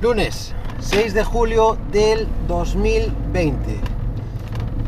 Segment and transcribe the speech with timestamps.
[0.00, 3.80] Lunes 6 de julio del 2020.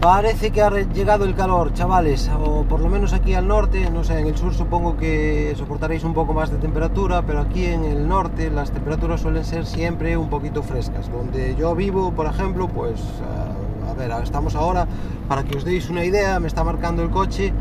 [0.01, 4.05] Parece que ha llegado el calor, chavales, o por lo menos aquí al norte, no
[4.05, 7.85] sé, en el sur supongo que soportaréis un poco más de temperatura, pero aquí en
[7.85, 11.13] el norte las temperaturas suelen ser siempre un poquito frescas.
[11.13, 14.87] Donde yo vivo, por ejemplo, pues, eh, a ver, estamos ahora,
[15.29, 17.53] para que os deis una idea, me está marcando el coche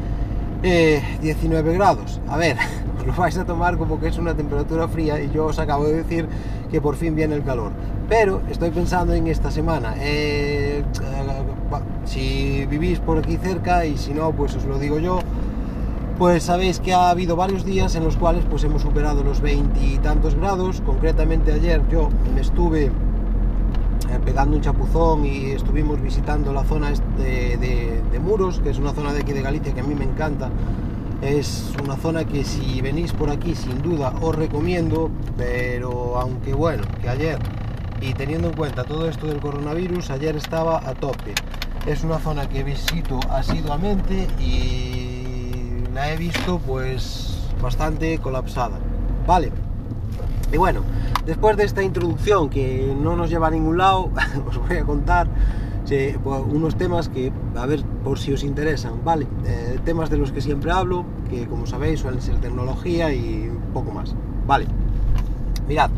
[0.61, 2.21] 19 eh, grados.
[2.29, 2.55] A ver,
[3.05, 5.93] lo vais a tomar como que es una temperatura fría y yo os acabo de
[5.93, 6.27] decir
[6.69, 7.71] que por fin viene el calor.
[8.09, 9.95] Pero estoy pensando en esta semana.
[9.99, 10.83] Eh,
[12.05, 15.19] si vivís por aquí cerca y si no, pues os lo digo yo,
[16.17, 20.35] pues sabéis que ha habido varios días en los cuales pues hemos superado los veintitantos
[20.35, 20.81] grados.
[20.81, 28.01] Concretamente ayer yo me estuve eh, pegando un chapuzón y estuvimos visitando la zona de,
[28.11, 30.49] de, Muros, que es una zona de aquí de Galicia que a mí me encanta.
[31.21, 36.83] Es una zona que si venís por aquí sin duda os recomiendo, pero aunque bueno,
[36.99, 37.37] que ayer
[38.01, 41.35] y teniendo en cuenta todo esto del coronavirus, ayer estaba a tope.
[41.85, 48.79] Es una zona que visito asiduamente y la he visto pues bastante colapsada.
[49.27, 49.51] Vale.
[50.51, 50.81] Y bueno,
[51.25, 54.09] después de esta introducción que no nos lleva a ningún lado,
[54.47, 55.27] os voy a contar
[56.25, 59.27] unos temas que, a ver, por si os interesan, ¿vale?
[59.45, 63.91] Eh, temas de los que siempre hablo, que como sabéis suelen ser tecnología y poco
[63.91, 64.15] más,
[64.47, 64.67] ¿vale?
[65.67, 65.89] Mirad,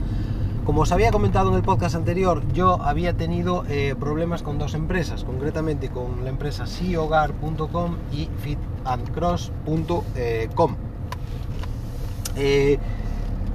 [0.65, 4.73] como os había comentado en el podcast anterior, yo había tenido eh, problemas con dos
[4.73, 10.75] empresas, concretamente con la empresa siogar.com y fitandcross.com.
[12.35, 12.79] Eh,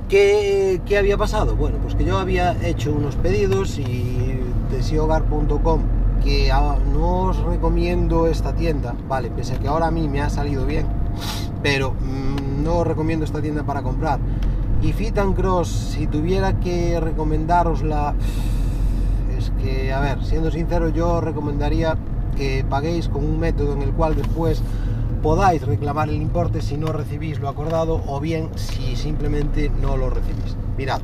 [0.08, 1.56] ¿qué, ¿qué, había pasado?
[1.56, 4.38] Bueno, pues que yo había hecho unos pedidos y
[4.70, 6.50] de siogar.com que
[6.92, 10.66] no os recomiendo esta tienda, vale, pese a que ahora a mí me ha salido
[10.66, 10.86] bien,
[11.62, 14.20] pero mm, no os recomiendo esta tienda para comprar
[14.80, 18.14] y Fit and Cross, si tuviera que recomendarosla,
[19.36, 21.96] es que, a ver, siendo sincero, yo recomendaría
[22.36, 24.62] que paguéis con un método en el cual después
[25.22, 30.10] podáis reclamar el importe si no recibís lo acordado o bien si simplemente no lo
[30.10, 30.56] recibís.
[30.76, 31.00] Mirad,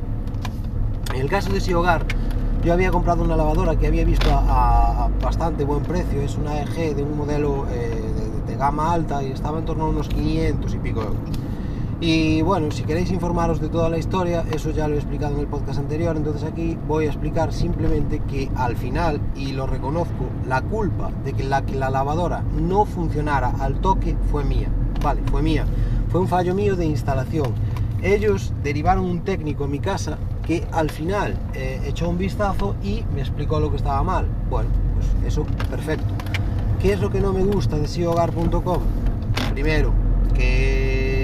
[1.13, 2.05] en el caso de si hogar,
[2.65, 6.95] yo había comprado una lavadora que había visto a, bastante buen precio, es una EG
[6.95, 8.01] de un modelo eh,
[8.47, 11.17] de, gama alta y estaba en torno a unos 500 y pico euros.
[12.01, 15.41] Y bueno, si queréis informaros de toda la historia, eso ya lo he explicado en
[15.41, 20.25] el podcast anterior, entonces aquí voy a explicar simplemente que al final, y lo reconozco,
[20.47, 24.69] la culpa de que la, que la lavadora no funcionara al toque fue mía,
[25.03, 25.65] vale, fue mía,
[26.09, 27.53] fue un fallo mío de instalación.
[28.01, 33.03] Ellos derivaron un técnico en mi casa que al final eh, echó un vistazo y
[33.13, 34.27] me explicó lo que estaba mal.
[34.49, 36.13] Bueno, pues eso, perfecto.
[36.81, 38.81] ¿Qué es lo que no me gusta de siogar.com?
[39.53, 39.91] Primero,
[40.33, 41.15] que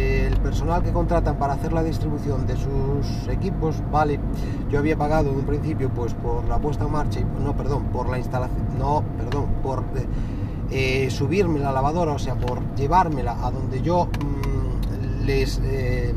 [0.51, 4.19] personal que contratan para hacer la distribución de sus equipos, vale,
[4.69, 8.09] yo había pagado en un principio pues por la puesta en marcha, no, perdón, por
[8.09, 9.83] la instalación, no, perdón, por
[10.71, 16.13] eh, subirme la lavadora, o sea, por llevármela a donde yo mm, les eh,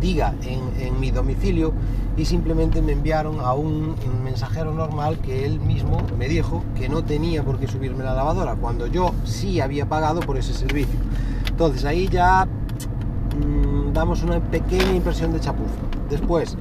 [0.00, 1.72] diga en, mi domicilio
[2.16, 3.94] y simplemente me enviaron a un
[4.24, 8.56] mensajero normal que él mismo me dijo que no tenía por qué subirme la lavadora,
[8.56, 10.98] cuando yo sí había pagado por ese servicio.
[11.48, 12.48] Entonces ahí ya
[13.36, 15.80] Mm, damos una pequeña impresión de chapuza.
[16.08, 16.56] Después,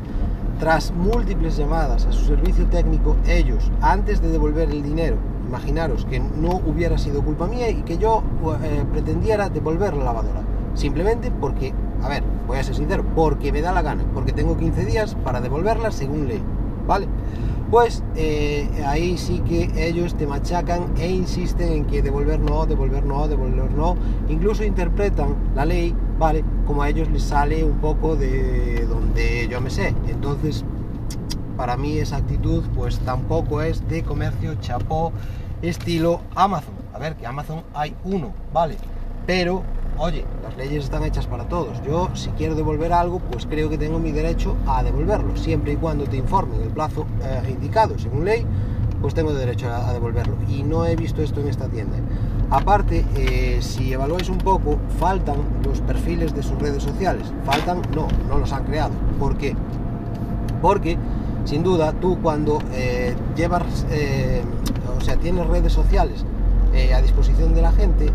[0.60, 5.18] tras múltiples llamadas a su servicio técnico, ellos, antes de devolver el dinero,
[5.48, 8.24] imaginaros que no hubiera sido culpa mía y que yo
[8.64, 10.42] eh, pretendiera devolver la lavadora.
[10.76, 11.74] Simplemente porque,
[12.04, 15.16] a ver, voy a ser sincero, porque me da la gana, porque tengo 15 días
[15.24, 16.42] para devolverla según ley.
[16.88, 17.08] ¿Vale?
[17.70, 23.06] Pues eh, ahí sí que ellos te machacan e insisten en que devolver no, devolver
[23.06, 23.96] no, devolver no.
[24.28, 26.44] Incluso interpretan la ley, ¿vale?
[26.66, 29.94] Como a ellos les sale un poco de donde yo me sé.
[30.08, 30.66] Entonces,
[31.56, 35.12] para mí esa actitud pues tampoco es de comercio chapó
[35.62, 36.74] estilo Amazon.
[36.94, 38.78] A ver, que Amazon hay uno, ¿vale?
[39.28, 39.62] Pero
[40.00, 41.82] oye, las leyes están hechas para todos.
[41.84, 45.76] Yo, si quiero devolver algo, pues creo que tengo mi derecho a devolverlo, siempre y
[45.76, 48.46] cuando te informen el plazo eh, indicado según ley,
[49.02, 50.36] pues tengo derecho a, devolverlo.
[50.48, 51.98] Y no he visto esto en esta tienda.
[52.50, 57.32] Aparte, eh, si evaluáis un poco, faltan los perfiles de sus redes sociales.
[57.46, 58.94] Faltan, no, no los han creado.
[59.20, 59.56] ¿Por qué?
[60.62, 60.98] Porque,
[61.46, 63.86] sin duda, tú cuando eh, llevas,
[64.98, 66.26] o sea, tienes redes sociales
[66.96, 68.10] a disposición de la gente,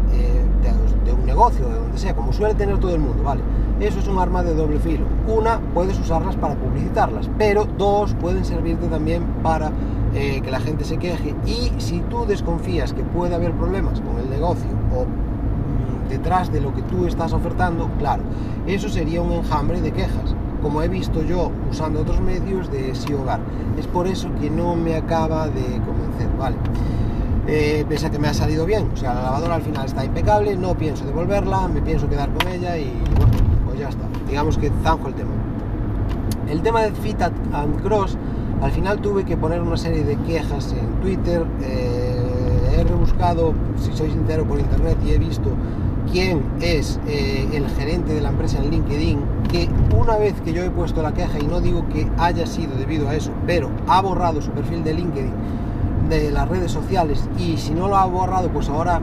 [1.04, 3.42] de un negocio, de donde sea, como suele tener todo el mundo, ¿vale?
[3.80, 5.04] Eso es un arma de doble filo.
[5.26, 9.72] Una, puedes usarlas para publicitarlas, pero dos, pueden servirte también para
[10.14, 11.34] eh, que la gente se queje.
[11.44, 16.60] Y si tú desconfías que puede haber problemas con el negocio o mm, detrás de
[16.60, 18.22] lo que tú estás ofertando, claro,
[18.66, 20.34] eso sería un enjambre de quejas.
[20.62, 23.40] como he visto yo usando otros medios de sí hogar.
[23.76, 26.56] Es por eso que no me acaba de convencer, ¿vale?
[27.46, 30.02] Eh, pese a que me ha salido bien, o sea, la lavadora al final está
[30.02, 33.32] impecable, no pienso devolverla, me pienso quedar con ella y bueno,
[33.66, 34.04] pues ya está.
[34.26, 35.30] Digamos que zanjo el tema.
[36.48, 38.16] El tema de Fit and Cross,
[38.62, 41.44] al final tuve que poner una serie de quejas en Twitter.
[41.62, 45.50] Eh, he rebuscado, si soy sincero, por internet y he visto
[46.10, 49.20] quién es eh, el gerente de la empresa en LinkedIn,
[49.50, 52.74] que una vez que yo he puesto la queja, y no digo que haya sido
[52.76, 55.32] debido a eso, pero ha borrado su perfil de LinkedIn
[56.08, 59.00] de las redes sociales y si no lo ha borrado, pues ahora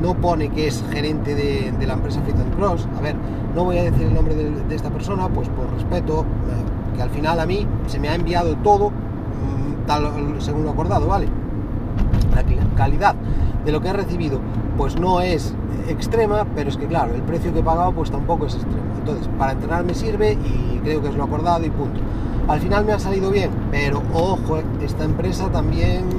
[0.00, 2.88] no pone que es gerente de, la empresa Fit and Cross.
[2.98, 3.16] A ver,
[3.54, 7.10] no voy a decir el nombre de, esta persona, pues por respeto, eh, que al
[7.10, 10.10] final a mí se me ha enviado todo mm, tal
[10.40, 11.28] según lo acordado, ¿vale?
[12.34, 12.44] La
[12.76, 13.14] calidad
[13.64, 14.40] de lo que he recibido,
[14.76, 15.54] pues no es
[15.88, 18.82] extrema, pero es que claro, el precio que he pagado pues tampoco es extremo.
[18.98, 22.00] Entonces, para entrenar me sirve y creo que es lo acordado y punto.
[22.46, 26.10] Al final me ha salido bien, pero ojo, esta empresa también,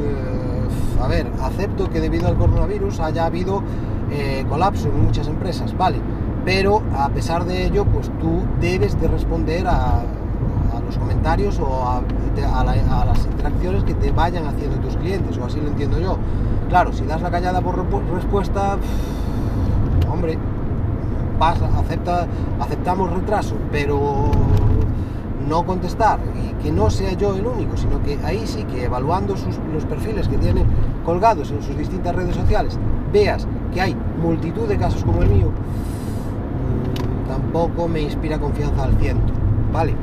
[0.00, 3.62] eh, a ver, acepto que debido al coronavirus haya habido
[4.10, 5.98] eh, colapso en muchas empresas, vale,
[6.44, 10.02] pero a pesar de ello, pues tú debes de responder a,
[10.84, 12.02] los comentarios o a,
[13.04, 16.18] las interacciones que te vayan haciendo tus clientes, o así lo entiendo yo.
[16.68, 18.78] Claro, si das la callada por respuesta,
[20.12, 20.36] hombre,
[21.38, 22.26] pasa, acepta,
[22.60, 24.30] aceptamos retraso, pero
[25.48, 29.34] no contestar y que no sea yo el único, sino que ahí sí que evaluando
[29.72, 30.64] los perfiles que tiene
[31.04, 32.78] colgados en sus distintas redes sociales,
[33.12, 38.94] veas que hay multitud de casos como el mío, mm, tampoco me inspira confianza al
[38.96, 39.32] ciento,
[39.72, 39.94] ¿vale?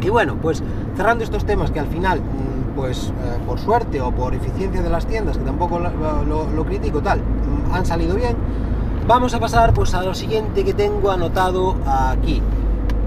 [0.00, 0.62] Y bueno, pues
[0.96, 4.88] cerrando estos temas que al final, mm, pues eh, por suerte o por eficiencia de
[4.88, 8.36] las tiendas, que tampoco lo, critico tal, mm, han salido bien,
[9.06, 12.42] vamos a pasar pues a lo siguiente que tengo anotado aquí.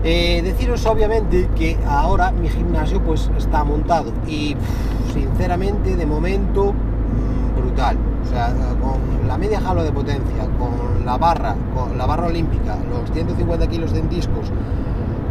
[0.06, 4.54] Eh, deciros obviamente que ahora mi gimnasio pues está montado y
[5.14, 7.98] sinceramente de momento mm, brutal.
[8.22, 12.78] O sea, con la media jalo de potencia, con la barra, con la barra olímpica,
[12.90, 14.52] los 150 kilos de discos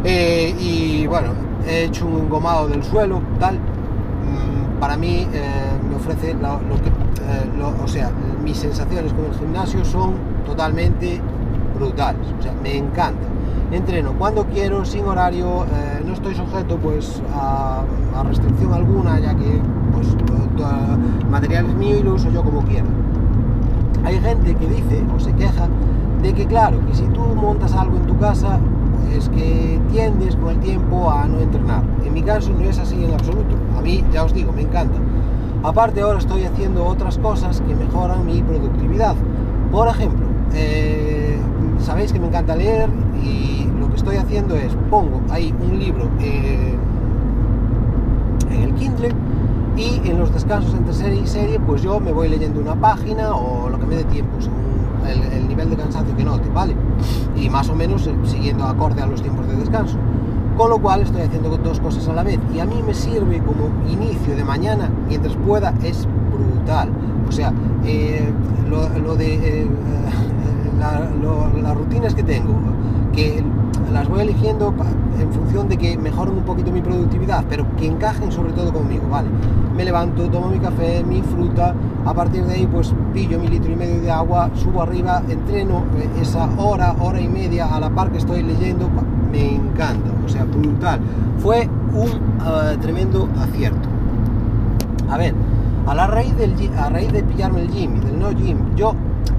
[0.05, 1.33] eh, y bueno,
[1.67, 3.57] he hecho un engomado del suelo, tal.
[3.57, 8.11] Mm, para mí eh, me ofrece lo, que, o sea,
[8.43, 10.15] mis sensaciones con el gimnasio son
[10.47, 11.21] totalmente
[11.75, 12.27] brutales.
[12.39, 13.32] O sea, me encanta
[13.71, 17.85] entreno cuando quiero, sin horario, eh, no estoy sujeto pues a,
[18.25, 19.61] restricción alguna, ya que
[19.93, 22.87] pues el material es mío y lo uso yo como quiero.
[24.05, 25.69] Hay gente que dice o se queja
[26.23, 28.59] de que claro, que si tú montas algo en tu casa,
[29.13, 31.83] pues que tiendes con el tiempo a no entrenar.
[32.05, 33.57] En mi caso no es así en absoluto.
[33.77, 34.99] A mí, ya os digo, me encanta.
[35.63, 39.15] Aparte ahora estoy haciendo otras cosas que mejoran mi productividad.
[39.71, 41.39] Por ejemplo, eh,
[41.79, 42.89] sabéis que me encanta leer
[43.23, 46.79] y lo que estoy haciendo es pongo ahí un libro en
[48.51, 49.13] el Kindle
[49.77, 53.35] y en los descansos entre serie y serie pues yo me voy leyendo una página
[53.35, 54.73] o lo que me dé tiempo según
[55.07, 56.75] el, nivel de cansancio que note, ¿vale?
[57.37, 59.99] Y más o menos eh, siguiendo acorde a los tiempos de descanso.
[60.57, 63.39] Con lo cual estoy haciendo dos cosas a la vez y a mí me sirve
[63.41, 66.91] como inicio de mañana mientras pueda es brutal.
[67.29, 67.53] O sea,
[67.85, 68.29] eh,
[68.69, 69.35] lo, de...
[69.35, 69.67] Eh,
[70.79, 72.55] las rutinas que tengo,
[73.13, 73.45] que
[73.93, 74.75] las voy eligiendo
[75.21, 79.05] en función de que mejoren un poquito mi productividad, pero que encajen sobre todo conmigo,
[79.11, 79.29] ¿vale?
[79.77, 83.73] Me levanto, tomo mi café, mi fruta, a partir de ahí pues pillo mi litro
[83.73, 87.91] y medio de agua, subo arriba, entreno eh, esa hora, hora y media a la
[87.91, 88.89] par que estoy leyendo,
[89.31, 91.01] me encanta, o sea, brutal.
[91.39, 93.89] Fue un eh, tremendo acierto.
[95.11, 95.35] A ver,
[95.87, 98.95] a la raíz del a raíz de pillarme el gym y del no gym, yo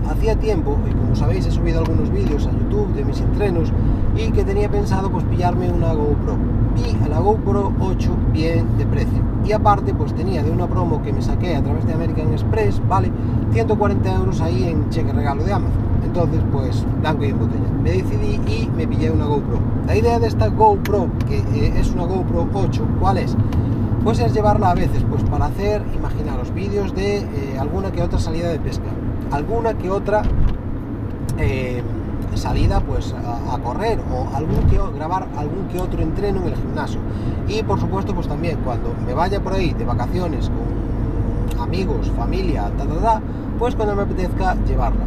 [0.09, 3.71] hacía tiempo, y como sabéis he subido algunos vídeos a YouTube de mis entrenos
[4.15, 6.37] y que tenía pensado pues pillarme una GoPro.
[6.75, 9.21] Y a la GoPro 8 bien de precio.
[9.45, 12.81] Y aparte pues tenía de una promo que me saqué a través de American Express
[12.87, 13.11] vale
[13.51, 15.81] 140 euros ahí en cheque regalo de Amazon.
[16.05, 17.69] Entonces pues blanco y en botella.
[17.81, 19.59] Me decidí y me pillé una GoPro.
[19.87, 23.35] La idea de esta GoPro que eh, es una GoPro 8 ¿cuál es?
[24.03, 28.19] pues es llevarla a veces pues para hacer imaginaros vídeos de eh, alguna que otra
[28.19, 28.89] salida de pesca
[29.31, 30.23] alguna que otra
[31.37, 31.81] eh,
[32.35, 36.99] salida pues a, correr o algún que grabar algún que otro entreno en el gimnasio.
[37.47, 42.71] Y por supuesto pues también cuando me vaya por ahí de vacaciones con amigos familia
[42.77, 43.21] ta,
[43.59, 45.03] pues cuando me apetezca llevarla.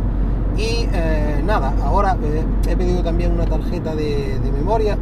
[0.57, 4.97] Y eh, nada ahora eh, he pedido también una tarjeta de, memoria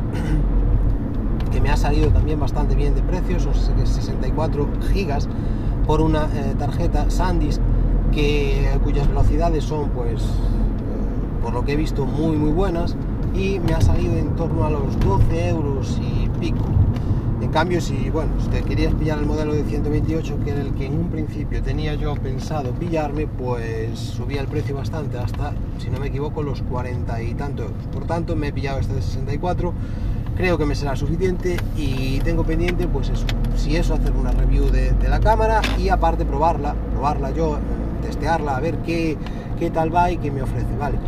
[1.53, 5.29] que me ha salido también bastante bien de precio son 64 gigas
[5.87, 6.29] por una
[6.59, 7.61] tarjeta SanDisk
[8.15, 10.27] que, cuyas velocidades son, pues, eh,
[11.43, 12.97] por lo que he visto, muy muy buenas.
[13.35, 16.67] y me ha salido en torno a los 12 euros y pico.
[17.41, 20.73] En cambio, si, bueno, si te querías pillar el modelo de 128, que era el
[20.75, 25.91] que en un principio tenía yo pensado pillarme, pues subía el precio bastante hasta, si
[25.91, 27.87] no me equivoco, los 40 y tanto euros.
[27.93, 29.75] Por tanto, me he pillado este de 64,
[30.37, 34.71] creo que me será suficiente y tengo pendiente, pues eso, si eso, hacer una review
[34.71, 37.59] de, la cámara y aparte probarla, probarla yo,
[38.05, 39.17] testearla, a ver qué,
[39.59, 40.99] qué tal va y qué me ofrece, ¿vale?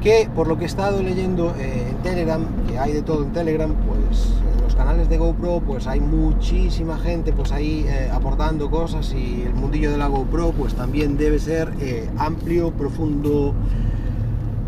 [0.00, 3.32] Que por lo que he estado leyendo eh, en Telegram, que hay de todo en
[3.32, 4.32] Telegram, pues
[4.74, 9.90] canales de GoPro pues hay muchísima gente pues ahí eh, aportando cosas y el mundillo
[9.90, 13.54] de la GoPro pues también debe ser eh, amplio, profundo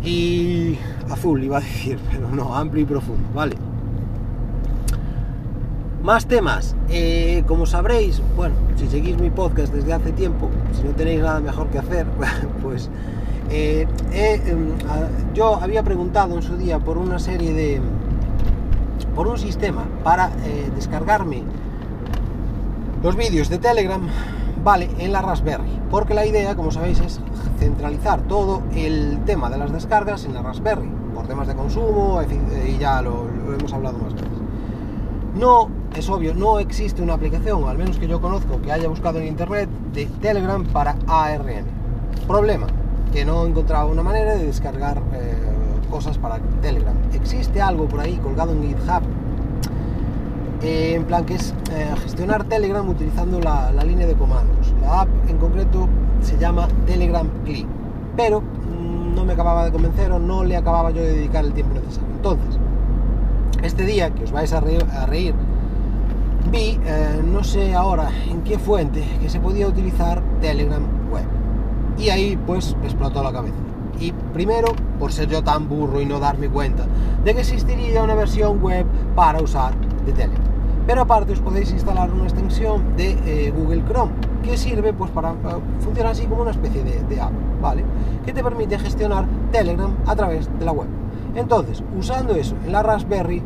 [0.03, 0.77] y
[1.09, 3.55] azul iba a decir, pero no, amplio y profundo, vale.
[6.05, 10.91] Más temas, eh, como sabréis, bueno, si seguís mi podcast desde hace tiempo, si no
[10.91, 12.05] tenéis nada mejor que hacer,
[12.61, 12.91] pues
[13.49, 13.87] em,
[15.33, 17.81] yo había preguntado en su día por una serie de,
[19.15, 21.41] por un sistema para eh, descargarme
[23.01, 24.07] los vídeos de Telegram,
[24.63, 25.81] vale, en la Raspberry.
[25.89, 27.19] Porque la idea, como sabéis, es
[27.57, 32.21] centralizar todo el tema de las descargas en la Raspberry, por temas de consumo,
[32.67, 33.25] y ya lo,
[33.57, 34.44] hemos hablado más veces.
[35.35, 39.19] No, es obvio, no existe una aplicación, al menos que yo conozco, que haya buscado
[39.19, 41.65] en internet, de Telegram para ARM.
[42.25, 42.67] Problema,
[43.11, 45.35] que no he encontrado una manera de descargar eh,
[45.89, 46.95] cosas para Telegram.
[47.13, 49.03] Existe algo por ahí colgado en GitHub,
[50.61, 54.73] eh, en plan que es eh, gestionar Telegram utilizando la, línea de comandos.
[54.81, 55.89] La app en concreto
[56.21, 57.67] se llama Telegram Click,
[58.15, 61.51] pero mm, no me acababa de convencer o no le acababa yo de dedicar el
[61.51, 62.09] tiempo necesario.
[62.15, 62.57] Entonces,
[63.65, 65.33] este día que os vais a reír,
[66.51, 71.25] vi, eh, no sé ahora en qué fuente, que se podía utilizar Telegram Web.
[71.97, 73.55] Y ahí pues me explotó la cabeza.
[73.99, 74.67] Y primero,
[74.99, 76.85] por ser yo tan burro y no darme cuenta
[77.23, 79.73] de que existiría una versión web para usar
[80.05, 80.43] de Telegram.
[80.85, 84.11] Pero aparte os podéis instalar una extensión de eh, Google Chrome
[84.43, 85.33] que sirve pues para,
[85.79, 87.31] funciona así como una especie de, app,
[87.61, 87.83] ¿vale?
[88.25, 90.87] Que te permite gestionar Telegram a través de la web.
[91.33, 93.41] Entonces, usando eso en la Raspberry,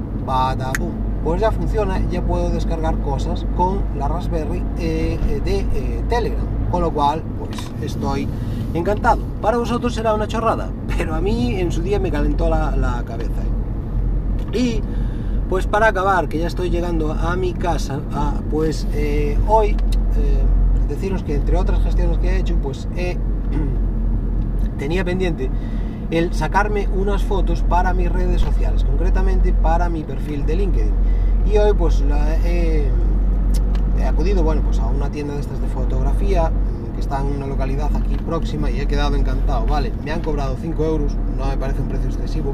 [1.24, 6.82] pues ya funciona, ya puedo descargar cosas con la Raspberry eh, eh, de Telegram, con
[6.82, 8.28] lo cual pues estoy
[8.74, 9.22] encantado.
[9.42, 13.42] Para vosotros será una chorrada, pero a mí en su día me calentó la, cabeza.
[14.54, 14.58] ¿eh?
[14.58, 14.82] Y
[15.50, 18.00] pues para acabar, que ya estoy llegando a mi casa,
[18.52, 19.76] pues eh, hoy eh,
[20.88, 22.88] deciros que entre otras gestiones que he hecho, pues
[24.78, 25.50] tenía pendiente
[26.12, 30.94] el sacarme unas fotos para mis redes sociales, concretamente para mi perfil de LinkedIn.
[31.52, 32.04] Y hoy pues
[32.46, 32.90] he
[34.06, 36.52] acudido, bueno, pues a una tienda de estas de fotografía,
[37.00, 40.86] está en una localidad aquí próxima y he quedado encantado, vale, me han cobrado 5
[40.86, 42.54] euros, no me parece un precio excesivo,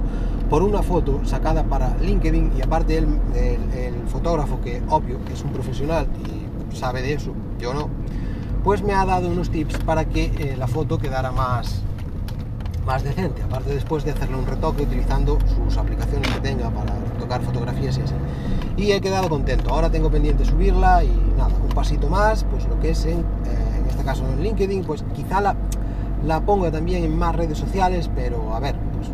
[0.50, 5.52] por una foto sacada para LinkedIn y aparte el, el, fotógrafo que obvio es un
[5.52, 7.90] profesional y sabe de eso, yo no,
[8.64, 11.82] pues me ha dado unos tips para que eh, la foto quedara más,
[12.86, 17.42] más decente, aparte después de hacerle un retoque utilizando sus aplicaciones que tenga para tocar
[17.42, 18.14] fotografías y así.
[18.78, 22.80] Y he quedado contento, ahora tengo pendiente subirla y nada, un pasito más, pues lo
[22.80, 23.20] que es en...
[23.20, 23.76] Eh,
[24.06, 25.56] caso en LinkedIn, pues quizá la,
[26.24, 29.10] la ponga también en más redes sociales, pero a ver, pues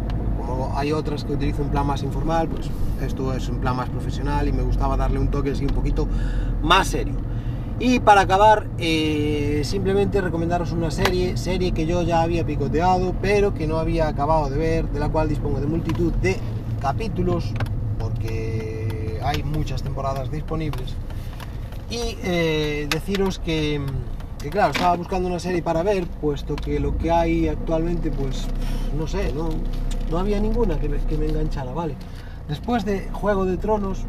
[0.46, 2.70] como hay otras que utilizo en plan más informal, pues
[3.02, 6.08] esto es en plan más profesional y me gustaba darle un toque así un poquito
[6.62, 7.16] más serio.
[7.84, 13.56] Y para acabar, eh, simplemente recomendaros una serie, serie que yo ya había picoteado, pero
[13.56, 16.38] que no había acabado de ver, de la cual dispongo de multitud de
[16.80, 17.52] capítulos,
[17.98, 20.94] porque hay muchas temporadas disponibles.
[21.90, 23.82] Y eh, deciros que,
[24.40, 28.46] que claro, estaba buscando una serie para ver, puesto que lo que hay actualmente, pues,
[28.96, 29.50] no sé, no,
[30.12, 31.96] no había ninguna que me, que me enganchara, ¿vale?
[32.48, 34.06] Después de Juego de Tronos,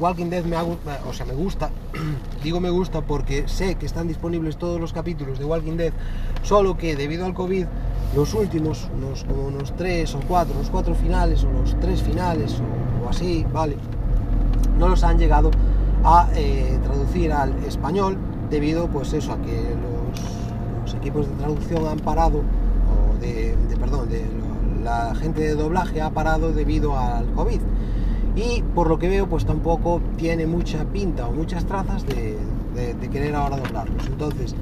[0.00, 0.76] Walking Dead me, hago,
[1.08, 1.70] o sea, me gusta,
[2.42, 5.92] digo me gusta porque sé que están disponibles todos los capítulos de Walking Dead,
[6.42, 7.66] solo que debido al COVID,
[8.16, 12.60] los últimos, unos, como unos tres o cuatro, los cuatro finales o los tres finales
[13.04, 13.76] o, así, ¿vale?
[14.78, 15.50] No los han llegado
[16.04, 18.16] a eh, traducir al español
[18.50, 19.74] debido pues eso a que
[20.84, 24.24] los, equipos de traducción han parado o de, perdón de
[24.82, 27.60] la gente de doblaje ha parado debido al covid
[28.36, 32.36] y por lo que veo pues tampoco tiene mucha pinta o muchas trazas de,
[33.12, 34.06] querer ahora doblarlos.
[34.06, 34.54] Entonces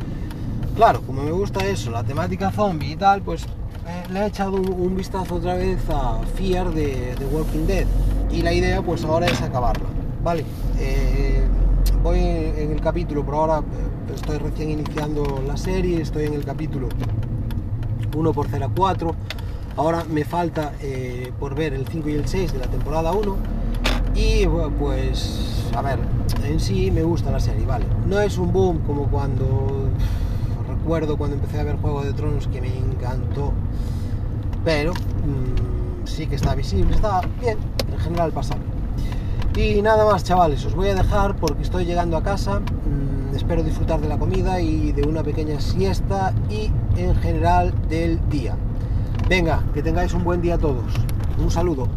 [0.76, 4.56] claro como me gusta eso la temática zombie y tal pues eh, le he echado
[4.56, 7.86] un, vistazo otra vez a Fear de, Walking Dead.
[8.30, 9.86] Y la idea pues ahora es acabarla
[10.22, 10.44] vale
[10.78, 11.42] eh,
[12.02, 16.44] voy en el capítulo, por ahora eh, estoy recién iniciando la serie, estoy en el
[16.44, 16.88] capítulo
[18.14, 19.14] 1 por 04,
[19.74, 20.72] Ahora me falta
[21.40, 23.61] por ver el 5 y el 6 de la temporada 1.
[24.14, 24.46] Y
[24.78, 25.98] pues, a ver,
[26.44, 27.86] en sí me gusta la serie, ¿vale?
[28.06, 29.88] No es un boom como cuando
[30.68, 33.52] recuerdo cuando empecé a ver Juego de Tronos que me encantó.
[34.64, 37.56] Pero mmm, sí que está visible, está bien,
[37.90, 38.64] en general pasable.
[39.56, 42.60] Y nada más, chavales, os voy a dejar porque estoy llegando a casa.
[42.60, 48.20] Mmm, espero disfrutar de la comida y de una pequeña siesta y en general del
[48.28, 48.56] día.
[49.28, 50.92] Venga, que tengáis un buen día todos.
[51.38, 51.88] Un saludo.